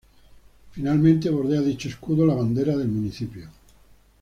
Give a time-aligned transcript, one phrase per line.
[0.71, 3.51] Finalmente, bordea dicho escudo la bandera del municipio.